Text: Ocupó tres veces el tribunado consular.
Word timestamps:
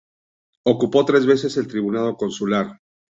Ocupó 0.63 1.05
tres 1.05 1.27
veces 1.27 1.57
el 1.57 1.67
tribunado 1.67 2.17
consular. 2.17 2.75